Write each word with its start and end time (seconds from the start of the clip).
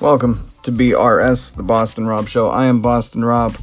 Welcome 0.00 0.50
to 0.62 0.72
BRS, 0.72 1.54
the 1.54 1.62
Boston 1.62 2.06
Rob 2.06 2.26
Show. 2.26 2.48
I 2.48 2.64
am 2.64 2.80
Boston 2.80 3.22
Rob. 3.22 3.54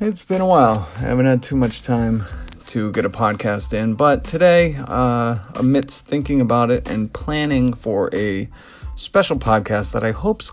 It's 0.00 0.24
been 0.24 0.40
a 0.40 0.46
while. 0.46 0.88
I 0.96 1.02
haven't 1.02 1.26
had 1.26 1.44
too 1.44 1.54
much 1.54 1.82
time 1.82 2.24
to 2.66 2.90
get 2.90 3.04
a 3.04 3.08
podcast 3.08 3.72
in, 3.72 3.94
but 3.94 4.24
today, 4.24 4.74
uh, 4.88 5.38
amidst 5.54 6.08
thinking 6.08 6.40
about 6.40 6.72
it 6.72 6.88
and 6.88 7.12
planning 7.12 7.72
for 7.72 8.12
a 8.12 8.50
special 8.96 9.38
podcast 9.38 9.92
that 9.92 10.02
I 10.02 10.10
hope's 10.10 10.50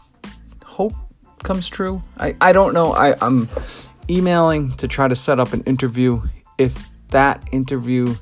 hope 0.63 0.93
comes 1.41 1.67
true. 1.67 2.03
I, 2.17 2.35
I 2.39 2.53
don't 2.53 2.75
know. 2.75 2.93
I, 2.93 3.15
I'm 3.25 3.49
emailing 4.07 4.73
to 4.73 4.87
try 4.87 5.07
to 5.07 5.15
set 5.15 5.39
up 5.39 5.53
an 5.53 5.63
interview. 5.63 6.21
If 6.59 6.91
that 7.09 7.43
interview 7.51 8.13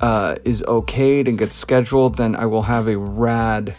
uh, 0.00 0.36
is 0.42 0.62
okayed 0.62 1.28
and 1.28 1.36
gets 1.38 1.54
scheduled, 1.54 2.16
then 2.16 2.34
I 2.34 2.46
will 2.46 2.62
have 2.62 2.88
a 2.88 2.96
rad 2.96 3.74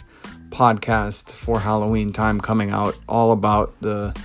podcast 0.50 1.32
for 1.32 1.60
Halloween 1.60 2.14
time 2.14 2.40
coming 2.40 2.72
out, 2.72 2.98
all 3.08 3.32
about 3.32 3.74
the 3.82 4.16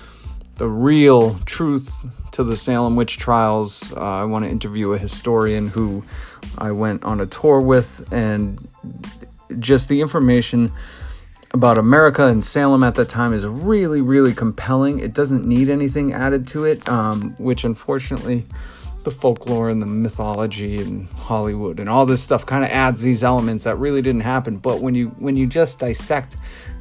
the 0.57 0.69
real 0.69 1.39
truth 1.41 2.05
to 2.33 2.45
the 2.45 2.57
Salem 2.57 2.97
witch 2.97 3.19
trials. 3.19 3.93
Uh, 3.93 4.01
I 4.01 4.25
want 4.25 4.45
to 4.45 4.51
interview 4.51 4.93
a 4.93 4.99
historian 4.99 5.69
who 5.69 6.05
I 6.59 6.71
went 6.71 7.05
on 7.05 7.21
a 7.21 7.27
tour 7.27 7.61
with, 7.61 8.07
and 8.13 8.69
just 9.59 9.89
the 9.89 10.01
information 10.01 10.73
about 11.53 11.79
America 11.79 12.27
and 12.27 12.45
Salem 12.45 12.83
at 12.83 12.95
that 12.95 13.09
time 13.09 13.33
is 13.33 13.47
really, 13.47 14.01
really 14.01 14.33
compelling. 14.33 14.99
It 14.99 15.13
doesn't 15.13 15.47
need 15.47 15.69
anything 15.69 16.13
added 16.13 16.47
to 16.49 16.65
it, 16.65 16.89
um, 16.89 17.35
which 17.39 17.65
unfortunately 17.65 18.45
the 19.05 19.11
folklore 19.11 19.69
and 19.69 19.81
the 19.81 19.87
mythology 19.87 20.81
and 20.81 21.09
Hollywood 21.09 21.81
and 21.81 21.89
all 21.89 22.07
this 22.07 22.23
stuff 22.23 22.47
kind 22.47 22.65
of 22.65 22.71
adds 22.71 23.03
these 23.03 23.25
elements 23.25 23.65
that 23.65 23.77
really 23.77 24.03
didn't 24.03 24.23
happen. 24.23 24.57
But 24.57 24.81
when 24.81 24.95
you 24.95 25.09
when 25.19 25.37
you 25.37 25.47
just 25.47 25.79
dissect 25.79 26.37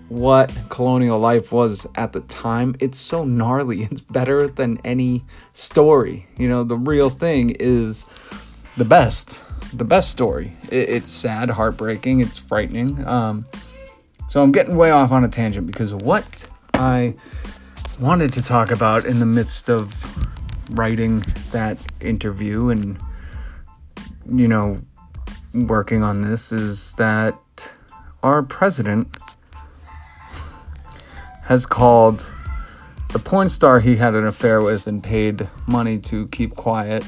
what 0.09 0.52
colonial 0.70 1.18
life 1.20 1.52
was 1.52 1.88
at 1.96 2.12
the 2.12 2.20
time, 2.22 2.76
it's 2.80 2.98
so 2.98 3.23
gnarly. 3.23 3.84
It's 3.92 4.02
better 4.02 4.48
than 4.48 4.80
any 4.84 5.23
story. 5.54 6.28
You 6.38 6.50
know, 6.50 6.64
the 6.64 6.78
real 6.78 7.09
thing 7.09 7.52
is 7.59 8.08
the 8.78 8.86
best, 8.86 9.44
the 9.74 9.86
best 9.86 10.12
story. 10.12 10.56
It, 10.70 10.90
it's 10.90 11.12
sad, 11.12 11.50
heartbreaking, 11.50 12.20
it's 12.20 12.38
frightening. 12.38 13.06
Um, 13.08 13.46
so 14.28 14.44
I'm 14.44 14.52
getting 14.52 14.76
way 14.76 14.92
off 14.92 15.12
on 15.12 15.24
a 15.24 15.30
tangent 15.30 15.68
because 15.68 15.94
what 15.96 16.48
I 16.74 17.16
wanted 18.00 18.34
to 18.34 18.42
talk 18.42 18.72
about 18.72 19.06
in 19.06 19.20
the 19.20 19.26
midst 19.26 19.70
of 19.70 19.94
writing 20.72 21.22
that 21.52 21.78
interview 22.00 22.70
and 22.70 23.00
you 24.32 24.48
know 24.48 24.82
working 25.54 26.04
on 26.04 26.22
this 26.22 26.52
is 26.52 26.94
that 26.94 27.38
our 28.24 28.44
president 28.44 29.18
has 31.44 31.66
called 31.66 32.34
the 33.10 33.20
porn 33.20 33.50
star 33.50 33.80
he 33.80 33.96
had 33.96 34.16
an 34.16 34.26
affair 34.26 34.62
with 34.62 34.88
and 34.88 35.04
paid 35.04 35.48
money 35.68 35.98
to 35.98 36.28
keep 36.30 36.56
quiet 36.56 37.04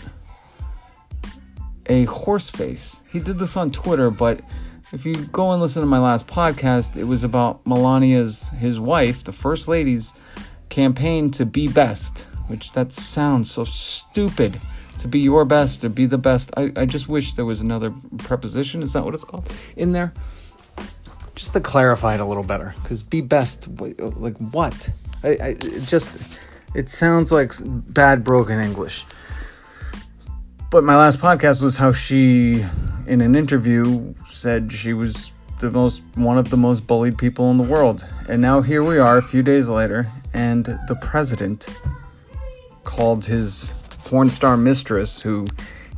a 1.87 2.05
horse 2.05 2.49
face. 2.49 3.01
He 3.09 3.19
did 3.19 3.39
this 3.39 3.57
on 3.57 3.71
Twitter, 3.71 4.09
but 4.09 4.41
if 4.91 5.05
you 5.05 5.13
go 5.13 5.51
and 5.51 5.61
listen 5.61 5.81
to 5.81 5.87
my 5.87 5.99
last 5.99 6.27
podcast, 6.27 6.95
it 6.97 7.03
was 7.03 7.23
about 7.23 7.63
Melania's 7.65 8.49
his 8.49 8.79
wife, 8.79 9.23
the 9.23 9.31
first 9.31 9.67
lady's 9.67 10.13
campaign 10.69 11.31
to 11.31 11.45
be 11.45 11.67
best 11.67 12.27
which 12.47 12.73
that 12.73 12.93
sounds 12.93 13.51
so 13.51 13.63
stupid 13.63 14.59
to 14.99 15.07
be 15.07 15.19
your 15.19 15.45
best 15.45 15.83
or 15.83 15.89
be 15.89 16.05
the 16.05 16.17
best. 16.17 16.51
I, 16.57 16.71
I 16.75 16.85
just 16.85 17.07
wish 17.07 17.33
there 17.33 17.45
was 17.45 17.61
another 17.61 17.91
preposition, 18.19 18.83
is 18.83 18.93
that 18.93 19.03
what 19.03 19.13
it's 19.13 19.23
called, 19.23 19.51
in 19.75 19.91
there? 19.91 20.13
Just 21.35 21.53
to 21.53 21.59
clarify 21.59 22.13
it 22.13 22.19
a 22.19 22.25
little 22.25 22.43
better, 22.43 22.75
because 22.83 23.01
be 23.01 23.21
best, 23.21 23.67
like 23.99 24.37
what? 24.37 24.89
I, 25.23 25.29
I 25.29 25.47
it 25.61 25.83
just, 25.83 26.39
it 26.75 26.89
sounds 26.89 27.31
like 27.31 27.51
bad 27.65 28.23
broken 28.23 28.59
English. 28.59 29.05
But 30.69 30.83
my 30.83 30.95
last 30.95 31.19
podcast 31.19 31.61
was 31.61 31.77
how 31.77 31.91
she, 31.91 32.65
in 33.07 33.21
an 33.21 33.35
interview, 33.35 34.13
said 34.25 34.71
she 34.71 34.93
was 34.93 35.31
the 35.59 35.71
most 35.71 36.01
one 36.15 36.37
of 36.37 36.49
the 36.49 36.57
most 36.57 36.85
bullied 36.87 37.17
people 37.17 37.49
in 37.51 37.57
the 37.57 37.63
world. 37.63 38.05
And 38.27 38.41
now 38.41 38.61
here 38.61 38.83
we 38.83 38.97
are 38.99 39.17
a 39.17 39.21
few 39.21 39.41
days 39.41 39.69
later 39.69 40.11
and 40.33 40.65
the 40.65 40.97
president 41.01 41.67
called 42.83 43.25
his 43.25 43.73
porn 44.05 44.29
star 44.29 44.57
mistress, 44.57 45.21
who 45.21 45.45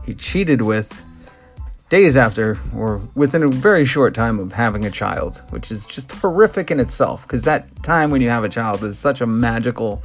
he 0.06 0.13
cheated 0.13 0.62
with 0.62 1.01
days 1.90 2.18
after 2.18 2.57
or 2.75 3.01
within 3.13 3.44
a 3.44 3.47
very 3.47 3.85
short 3.85 4.13
time 4.13 4.40
of 4.40 4.53
having 4.53 4.85
a 4.85 4.91
child, 4.91 5.41
which 5.50 5.72
is 5.72 5.85
just 5.85 6.12
horrific 6.12 6.72
in 6.72 6.79
itself 6.79 7.24
because 7.24 7.44
that 7.44 7.84
time 7.84 8.12
when 8.12 8.22
you 8.22 8.29
have 8.29 8.44
a 8.44 8.50
child 8.50 8.84
is 8.84 8.97
such 8.97 9.22
a 9.22 9.25
magical, 9.25 10.01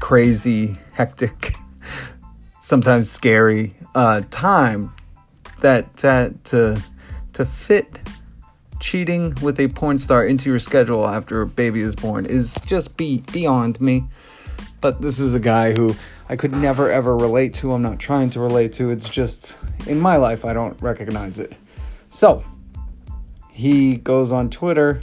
crazy, 0.00 0.76
hectic, 0.92 1.54
sometimes 2.60 3.10
scary 3.10 3.76
uh, 3.94 4.22
time 4.30 4.92
that 5.60 6.04
uh, 6.04 6.30
to 6.44 6.82
to 7.32 7.44
fit 7.44 7.98
cheating 8.80 9.34
with 9.40 9.58
a 9.58 9.68
porn 9.68 9.96
star 9.96 10.26
into 10.26 10.50
your 10.50 10.58
schedule 10.58 11.06
after 11.06 11.40
a 11.40 11.46
baby 11.46 11.80
is 11.80 11.96
born 11.96 12.26
is 12.26 12.54
just 12.66 12.96
be 12.96 13.24
beyond 13.32 13.80
me. 13.80 14.04
But 14.84 15.00
this 15.00 15.18
is 15.18 15.32
a 15.32 15.40
guy 15.40 15.72
who 15.72 15.94
I 16.28 16.36
could 16.36 16.52
never 16.52 16.90
ever 16.90 17.16
relate 17.16 17.54
to. 17.54 17.72
I'm 17.72 17.80
not 17.80 17.98
trying 17.98 18.28
to 18.28 18.40
relate 18.40 18.74
to. 18.74 18.90
It's 18.90 19.08
just 19.08 19.56
in 19.86 19.98
my 19.98 20.16
life, 20.16 20.44
I 20.44 20.52
don't 20.52 20.78
recognize 20.82 21.38
it. 21.38 21.54
So 22.10 22.44
he 23.50 23.96
goes 23.96 24.30
on 24.30 24.50
Twitter 24.50 25.00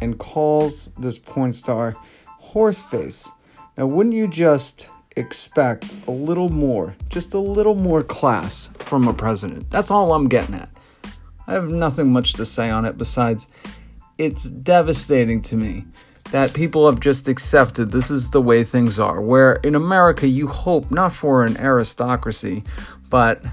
and 0.00 0.18
calls 0.18 0.92
this 0.98 1.18
porn 1.18 1.52
star 1.52 1.94
horseface. 2.42 3.30
Now, 3.76 3.84
wouldn't 3.84 4.14
you 4.14 4.28
just 4.28 4.88
expect 5.16 5.92
a 6.06 6.10
little 6.10 6.48
more, 6.48 6.96
just 7.10 7.34
a 7.34 7.38
little 7.38 7.74
more 7.74 8.02
class 8.02 8.70
from 8.78 9.08
a 9.08 9.12
president? 9.12 9.68
That's 9.68 9.90
all 9.90 10.14
I'm 10.14 10.26
getting 10.26 10.54
at. 10.54 10.70
I 11.46 11.52
have 11.52 11.68
nothing 11.68 12.10
much 12.10 12.32
to 12.32 12.46
say 12.46 12.70
on 12.70 12.86
it 12.86 12.96
besides 12.96 13.48
it's 14.16 14.48
devastating 14.48 15.42
to 15.42 15.56
me 15.56 15.84
that 16.32 16.54
people 16.54 16.86
have 16.86 16.98
just 16.98 17.28
accepted 17.28 17.92
this 17.92 18.10
is 18.10 18.30
the 18.30 18.40
way 18.40 18.64
things 18.64 18.98
are. 18.98 19.20
Where 19.20 19.54
in 19.56 19.74
America, 19.74 20.26
you 20.26 20.48
hope 20.48 20.90
not 20.90 21.12
for 21.12 21.44
an 21.44 21.58
aristocracy, 21.58 22.64
but 23.10 23.44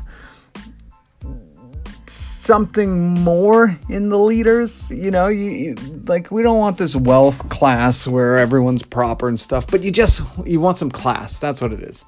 something 2.07 3.09
more 3.15 3.77
in 3.89 4.07
the 4.07 4.17
leaders. 4.17 4.89
You 4.91 5.11
know, 5.11 5.27
you, 5.27 5.51
you, 5.51 5.75
like 6.07 6.31
we 6.31 6.41
don't 6.41 6.57
want 6.57 6.77
this 6.77 6.95
wealth 6.95 7.49
class 7.49 8.07
where 8.07 8.37
everyone's 8.37 8.81
proper 8.81 9.27
and 9.27 9.37
stuff, 9.37 9.67
but 9.67 9.83
you 9.83 9.91
just 9.91 10.21
you 10.45 10.61
want 10.61 10.77
some 10.77 10.89
class. 10.89 11.37
That's 11.37 11.59
what 11.59 11.73
it 11.73 11.83
is. 11.83 12.05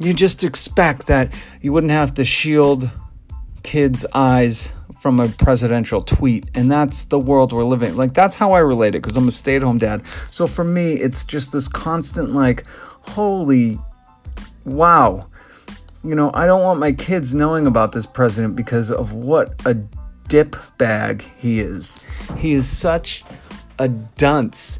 You 0.00 0.12
just 0.14 0.42
expect 0.42 1.06
that 1.06 1.32
you 1.60 1.72
wouldn't 1.72 1.92
have 1.92 2.12
to 2.14 2.24
shield 2.24 2.90
kids' 3.62 4.04
eyes 4.14 4.72
from 5.02 5.18
a 5.18 5.26
presidential 5.30 6.00
tweet 6.00 6.48
and 6.54 6.70
that's 6.70 7.06
the 7.06 7.18
world 7.18 7.52
we're 7.52 7.64
living 7.64 7.96
like 7.96 8.14
that's 8.14 8.36
how 8.36 8.52
i 8.52 8.60
relate 8.60 8.94
it 8.94 9.02
because 9.02 9.16
i'm 9.16 9.26
a 9.26 9.32
stay-at-home 9.32 9.76
dad. 9.76 10.06
So 10.30 10.46
for 10.46 10.62
me 10.62 10.92
it's 10.92 11.24
just 11.24 11.50
this 11.50 11.66
constant 11.66 12.32
like 12.32 12.64
holy 13.00 13.80
wow. 14.64 15.26
You 16.04 16.14
know 16.14 16.30
i 16.34 16.46
don't 16.46 16.62
want 16.62 16.78
my 16.78 16.92
kids 16.92 17.34
knowing 17.34 17.66
about 17.66 17.90
this 17.90 18.06
president 18.06 18.54
because 18.54 18.92
of 18.92 19.12
what 19.12 19.60
a 19.66 19.74
dip 20.28 20.54
bag 20.78 21.28
he 21.36 21.58
is. 21.58 21.98
He 22.36 22.52
is 22.52 22.68
such 22.68 23.24
a 23.80 23.88
dunce 23.88 24.78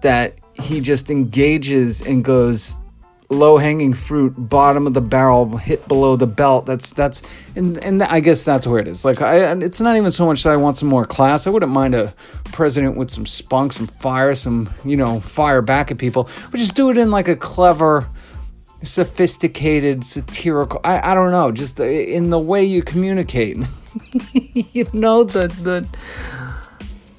that 0.00 0.38
he 0.54 0.80
just 0.80 1.08
engages 1.08 2.02
and 2.02 2.24
goes 2.24 2.76
low 3.32 3.56
hanging 3.56 3.94
fruit, 3.94 4.34
bottom 4.36 4.86
of 4.86 4.94
the 4.94 5.00
barrel, 5.00 5.56
hit 5.56 5.86
below 5.88 6.16
the 6.16 6.26
belt. 6.26 6.66
That's 6.66 6.92
that's 6.92 7.22
and 7.56 7.82
and 7.84 8.02
I 8.02 8.20
guess 8.20 8.44
that's 8.44 8.66
where 8.66 8.78
it 8.78 8.86
is. 8.86 9.04
Like 9.04 9.20
I, 9.20 9.52
it's 9.60 9.80
not 9.80 9.96
even 9.96 10.12
so 10.12 10.26
much 10.26 10.42
that 10.44 10.52
I 10.52 10.56
want 10.56 10.78
some 10.78 10.88
more 10.88 11.04
class. 11.04 11.46
I 11.46 11.50
wouldn't 11.50 11.72
mind 11.72 11.94
a 11.94 12.14
president 12.44 12.96
with 12.96 13.10
some 13.10 13.26
spunk, 13.26 13.72
some 13.72 13.86
fire, 13.86 14.34
some 14.34 14.72
you 14.84 14.96
know 14.96 15.20
fire 15.20 15.62
back 15.62 15.90
at 15.90 15.98
people, 15.98 16.28
but 16.50 16.58
just 16.58 16.74
do 16.74 16.90
it 16.90 16.98
in 16.98 17.10
like 17.10 17.28
a 17.28 17.36
clever, 17.36 18.08
sophisticated, 18.82 20.04
satirical. 20.04 20.80
I 20.84 21.12
I 21.12 21.14
don't 21.14 21.32
know, 21.32 21.50
just 21.52 21.80
uh, 21.80 21.84
in 21.84 22.30
the 22.30 22.38
way 22.38 22.64
you 22.64 22.82
communicate. 22.82 23.56
you 24.32 24.86
know 24.92 25.24
the 25.24 25.48
the 25.48 25.86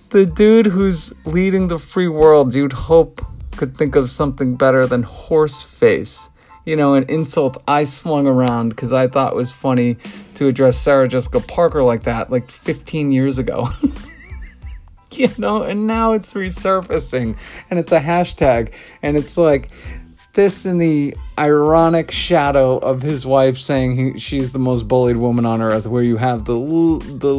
the 0.10 0.26
dude 0.26 0.68
who's 0.68 1.12
leading 1.26 1.68
the 1.68 1.80
free 1.80 2.08
world. 2.08 2.54
You'd 2.54 2.72
hope 2.72 3.26
could 3.58 3.78
think 3.78 3.96
of 3.96 4.10
something 4.10 4.56
better 4.56 4.86
than 4.86 5.04
horse 5.04 5.62
face. 5.62 6.30
You 6.66 6.76
know, 6.76 6.94
an 6.94 7.06
insult 7.10 7.62
I 7.68 7.84
slung 7.84 8.26
around 8.26 8.70
because 8.70 8.94
I 8.94 9.08
thought 9.08 9.34
it 9.34 9.36
was 9.36 9.52
funny 9.52 9.98
to 10.36 10.48
address 10.48 10.78
Sarah 10.78 11.08
Jessica 11.08 11.42
Parker 11.42 11.84
like 11.84 12.04
that 12.04 12.32
like 12.32 12.50
15 12.50 13.12
years 13.12 13.38
ago. 13.38 13.70
you 15.12 15.30
know, 15.38 15.64
and 15.64 15.88
now 15.88 16.14
it's 16.14 16.34
resurfacing 16.34 17.38
and 17.70 17.80
it's 17.80 17.92
a 17.92 18.00
hashtag 18.00 18.74
and 19.02 19.18
it's 19.18 19.38
like 19.38 19.72
this 20.34 20.66
in 20.66 20.80
the 20.80 21.16
ironic 21.38 22.12
shadow 22.12 22.78
of 22.78 23.02
his 23.02 23.26
wife 23.26 23.58
saying 23.58 23.96
he, 23.96 24.20
she's 24.20 24.52
the 24.52 24.60
most 24.60 24.88
bullied 24.88 25.18
woman 25.18 25.46
on 25.46 25.62
earth, 25.62 25.86
where 25.86 26.04
you 26.04 26.18
have 26.18 26.46
the 26.46 26.54
the 26.54 27.36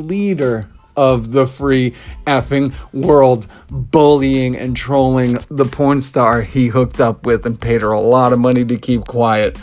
leader 0.00 0.68
of 0.96 1.32
the 1.32 1.46
free 1.46 1.94
effing 2.26 2.72
world, 2.92 3.46
bullying 3.70 4.56
and 4.56 4.76
trolling 4.76 5.38
the 5.48 5.64
porn 5.64 6.00
star 6.00 6.42
he 6.42 6.68
hooked 6.68 7.00
up 7.00 7.26
with 7.26 7.46
and 7.46 7.60
paid 7.60 7.82
her 7.82 7.90
a 7.90 8.00
lot 8.00 8.32
of 8.32 8.38
money 8.38 8.64
to 8.64 8.76
keep 8.76 9.06
quiet. 9.06 9.58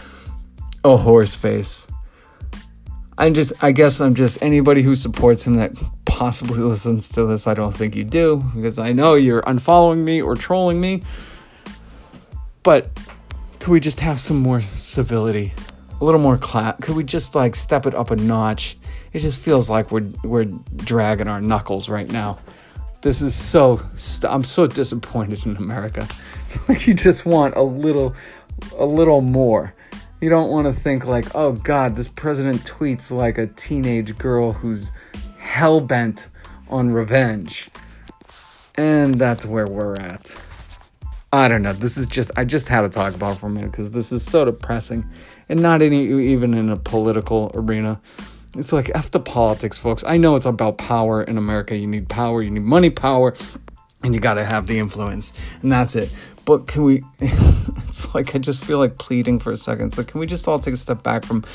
A 0.83 0.97
horse 0.97 1.35
face. 1.35 1.87
I'm 3.17 3.35
just, 3.35 3.53
I 3.61 3.71
guess 3.71 4.01
I'm 4.01 4.15
just 4.15 4.41
anybody 4.41 4.81
who 4.81 4.95
supports 4.95 5.45
him 5.45 5.53
that 5.55 5.73
possibly 6.05 6.57
listens 6.57 7.09
to 7.09 7.25
this. 7.25 7.45
I 7.45 7.53
don't 7.53 7.71
think 7.71 7.95
you 7.95 8.03
do 8.03 8.37
because 8.55 8.79
I 8.79 8.93
know 8.93 9.13
you're 9.13 9.43
unfollowing 9.43 9.99
me 9.99 10.21
or 10.21 10.35
trolling 10.35 10.81
me. 10.81 11.03
But 12.63 12.89
could 13.59 13.69
we 13.69 13.79
just 13.79 13.99
have 13.99 14.19
some 14.19 14.37
more 14.37 14.61
civility? 14.61 15.53
A 15.99 16.03
little 16.03 16.19
more 16.19 16.37
clap? 16.37 16.81
Could 16.81 16.95
we 16.95 17.03
just 17.03 17.35
like 17.35 17.55
step 17.55 17.85
it 17.85 17.93
up 17.93 18.09
a 18.09 18.15
notch? 18.15 18.77
It 19.13 19.19
just 19.19 19.39
feels 19.39 19.69
like 19.69 19.91
we're 19.91 20.09
we're 20.23 20.45
dragging 20.77 21.27
our 21.27 21.41
knuckles 21.41 21.89
right 21.89 22.09
now. 22.09 22.39
This 23.01 23.21
is 23.21 23.35
so. 23.35 23.81
St- 23.95 24.31
I'm 24.31 24.43
so 24.43 24.67
disappointed 24.67 25.45
in 25.45 25.57
America. 25.57 26.07
like 26.67 26.87
you 26.87 26.93
just 26.93 27.25
want 27.25 27.55
a 27.55 27.63
little, 27.63 28.15
a 28.77 28.85
little 28.85 29.21
more. 29.21 29.73
You 30.21 30.29
don't 30.29 30.51
want 30.51 30.67
to 30.67 30.73
think 30.73 31.07
like, 31.07 31.33
oh 31.35 31.53
God, 31.53 31.95
this 31.95 32.07
president 32.07 32.61
tweets 32.63 33.11
like 33.11 33.37
a 33.37 33.47
teenage 33.47 34.17
girl 34.17 34.53
who's 34.53 34.91
hell 35.39 35.81
bent 35.81 36.27
on 36.69 36.91
revenge. 36.91 37.69
And 38.75 39.15
that's 39.15 39.45
where 39.45 39.65
we're 39.65 39.95
at. 39.95 40.35
I 41.33 41.47
don't 41.47 41.61
know. 41.61 41.73
This 41.73 41.97
is 41.97 42.07
just, 42.07 42.29
I 42.37 42.45
just 42.45 42.67
had 42.67 42.81
to 42.81 42.89
talk 42.89 43.15
about 43.15 43.37
for 43.37 43.47
a 43.47 43.49
minute 43.49 43.71
because 43.71 43.91
this 43.91 44.11
is 44.11 44.23
so 44.23 44.45
depressing 44.45 45.09
and 45.49 45.61
not 45.61 45.81
any, 45.81 46.05
even 46.31 46.53
in 46.53 46.69
a 46.69 46.77
political 46.77 47.51
arena. 47.53 47.99
It's 48.57 48.73
like 48.73 48.91
the 49.11 49.19
politics, 49.19 49.77
folks. 49.77 50.03
I 50.03 50.17
know 50.17 50.35
it's 50.35 50.45
about 50.45 50.77
power 50.77 51.23
in 51.23 51.37
America. 51.37 51.75
You 51.75 51.87
need 51.87 52.09
power, 52.09 52.41
you 52.41 52.51
need 52.51 52.63
money 52.63 52.89
power, 52.89 53.33
and 54.03 54.13
you 54.13 54.19
got 54.19 54.33
to 54.33 54.43
have 54.43 54.67
the 54.67 54.77
influence. 54.77 55.31
And 55.61 55.71
that's 55.71 55.95
it. 55.95 56.13
But 56.43 56.67
can 56.67 56.83
we, 56.83 57.03
it's 57.19 58.13
like 58.13 58.35
I 58.35 58.39
just 58.39 58.63
feel 58.63 58.77
like 58.77 58.97
pleading 58.97 59.39
for 59.39 59.51
a 59.51 59.57
second. 59.57 59.93
So 59.93 60.03
can 60.03 60.19
we 60.19 60.25
just 60.25 60.47
all 60.47 60.59
take 60.59 60.73
a 60.73 60.77
step 60.77 61.01
back 61.01 61.23
from, 61.23 61.45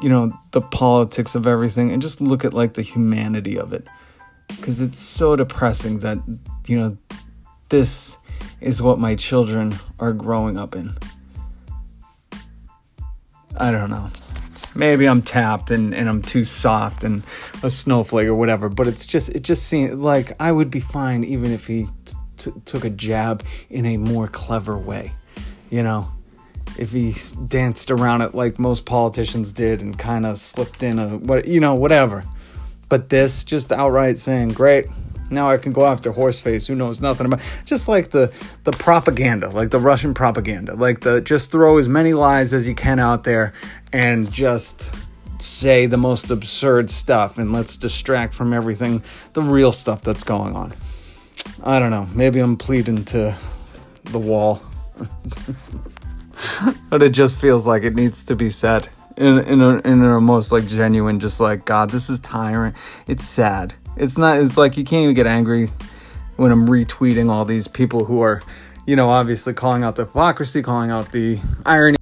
you 0.00 0.08
know, 0.08 0.32
the 0.52 0.62
politics 0.62 1.34
of 1.34 1.46
everything 1.46 1.90
and 1.90 2.00
just 2.00 2.20
look 2.20 2.44
at 2.44 2.54
like 2.54 2.74
the 2.74 2.82
humanity 2.82 3.58
of 3.58 3.72
it? 3.72 3.86
Because 4.48 4.80
it's 4.80 5.00
so 5.00 5.36
depressing 5.36 5.98
that, 5.98 6.18
you 6.66 6.78
know, 6.78 6.96
this 7.68 8.16
is 8.60 8.80
what 8.80 8.98
my 8.98 9.14
children 9.14 9.74
are 9.98 10.12
growing 10.12 10.56
up 10.56 10.74
in. 10.74 10.96
I 13.58 13.72
don't 13.72 13.90
know. 13.90 14.10
Maybe 14.76 15.06
I'm 15.06 15.22
tapped 15.22 15.70
and, 15.70 15.94
and 15.94 16.08
I'm 16.08 16.22
too 16.22 16.44
soft 16.44 17.04
and 17.04 17.22
a 17.62 17.70
snowflake 17.70 18.28
or 18.28 18.34
whatever, 18.34 18.68
but 18.68 18.86
it's 18.86 19.06
just, 19.06 19.30
it 19.30 19.42
just 19.42 19.66
seems 19.66 19.94
like 19.94 20.32
I 20.40 20.52
would 20.52 20.70
be 20.70 20.80
fine 20.80 21.24
even 21.24 21.52
if 21.52 21.66
he 21.66 21.86
t- 22.36 22.52
took 22.64 22.84
a 22.84 22.90
jab 22.90 23.42
in 23.70 23.86
a 23.86 23.96
more 23.96 24.28
clever 24.28 24.76
way. 24.76 25.12
You 25.70 25.82
know, 25.82 26.10
if 26.78 26.92
he 26.92 27.14
danced 27.48 27.90
around 27.90 28.22
it 28.22 28.34
like 28.34 28.58
most 28.58 28.84
politicians 28.84 29.52
did 29.52 29.80
and 29.80 29.98
kind 29.98 30.26
of 30.26 30.38
slipped 30.38 30.82
in 30.82 30.98
a 30.98 31.16
what 31.18 31.46
you 31.46 31.60
know 31.60 31.74
whatever. 31.74 32.24
But 32.88 33.08
this 33.08 33.44
just 33.44 33.72
outright 33.72 34.18
saying, 34.18 34.50
"Great, 34.50 34.86
now 35.30 35.48
I 35.48 35.56
can 35.58 35.72
go 35.72 35.84
after 35.86 36.12
Horseface, 36.12 36.66
who 36.66 36.74
knows 36.74 37.00
nothing 37.00 37.26
about." 37.26 37.40
Just 37.64 37.88
like 37.88 38.10
the 38.10 38.32
the 38.64 38.72
propaganda, 38.72 39.48
like 39.50 39.70
the 39.70 39.80
Russian 39.80 40.14
propaganda, 40.14 40.74
like 40.74 41.00
the 41.00 41.20
just 41.20 41.50
throw 41.50 41.78
as 41.78 41.88
many 41.88 42.12
lies 42.14 42.52
as 42.52 42.68
you 42.68 42.74
can 42.74 42.98
out 42.98 43.24
there 43.24 43.52
and 43.92 44.30
just 44.30 44.90
say 45.38 45.86
the 45.86 45.96
most 45.96 46.30
absurd 46.30 46.90
stuff 46.90 47.38
and 47.38 47.52
let's 47.52 47.76
distract 47.76 48.34
from 48.34 48.52
everything 48.52 49.02
the 49.34 49.42
real 49.42 49.72
stuff 49.72 50.02
that's 50.02 50.24
going 50.24 50.56
on. 50.56 50.72
I 51.62 51.78
don't 51.78 51.90
know. 51.90 52.08
Maybe 52.14 52.40
I'm 52.40 52.56
pleading 52.56 53.04
to 53.06 53.36
the 54.04 54.18
wall. 54.18 54.62
but 56.90 57.02
it 57.02 57.10
just 57.10 57.38
feels 57.38 57.66
like 57.66 57.82
it 57.82 57.94
needs 57.94 58.24
to 58.24 58.36
be 58.36 58.50
said 58.50 58.88
in 59.16 59.38
in 59.40 59.60
a, 59.60 59.78
in 59.78 60.04
a 60.04 60.20
most 60.20 60.52
like 60.52 60.66
genuine 60.66 61.18
just 61.20 61.40
like 61.40 61.64
god 61.64 61.90
this 61.90 62.08
is 62.10 62.18
tiring 62.20 62.74
it's 63.06 63.24
sad 63.24 63.74
it's 63.96 64.18
not 64.18 64.38
it's 64.38 64.56
like 64.56 64.76
you 64.76 64.84
can't 64.84 65.04
even 65.04 65.14
get 65.14 65.26
angry 65.26 65.70
when 66.36 66.52
i'm 66.52 66.66
retweeting 66.66 67.30
all 67.30 67.44
these 67.44 67.68
people 67.68 68.04
who 68.04 68.20
are 68.20 68.42
you 68.86 68.94
know 68.96 69.08
obviously 69.08 69.52
calling 69.52 69.82
out 69.82 69.96
the 69.96 70.04
hypocrisy 70.04 70.62
calling 70.62 70.90
out 70.90 71.12
the 71.12 71.40
irony 71.64 71.95